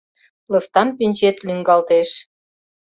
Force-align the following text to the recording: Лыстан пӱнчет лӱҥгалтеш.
Лыстан 0.51 0.89
пӱнчет 0.97 1.37
лӱҥгалтеш. 1.45 2.09